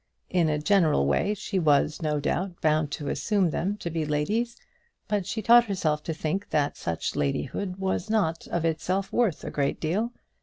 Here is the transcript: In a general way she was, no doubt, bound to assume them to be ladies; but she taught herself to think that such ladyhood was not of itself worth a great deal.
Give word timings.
In 0.31 0.49
a 0.49 0.57
general 0.57 1.05
way 1.05 1.35
she 1.35 1.59
was, 1.59 2.01
no 2.01 2.19
doubt, 2.19 2.59
bound 2.59 2.89
to 2.93 3.07
assume 3.07 3.51
them 3.51 3.77
to 3.77 3.91
be 3.91 4.03
ladies; 4.03 4.57
but 5.07 5.27
she 5.27 5.43
taught 5.43 5.65
herself 5.65 6.01
to 6.05 6.13
think 6.15 6.49
that 6.49 6.75
such 6.75 7.15
ladyhood 7.15 7.75
was 7.75 8.09
not 8.09 8.47
of 8.47 8.65
itself 8.65 9.13
worth 9.13 9.43
a 9.43 9.51
great 9.51 9.79
deal. 9.79 10.11